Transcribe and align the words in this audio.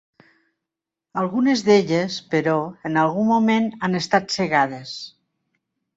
Algunes 1.23 1.61
d'elles, 1.67 2.17
però, 2.33 2.57
en 2.91 2.97
algun 3.05 3.29
moment 3.35 3.69
han 3.89 4.01
estat 4.03 4.37
cegades. 4.39 4.99